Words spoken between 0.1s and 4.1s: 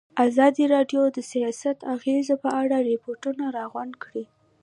ازادي راډیو د سیاست د اغېزو په اړه ریپوټونه راغونډ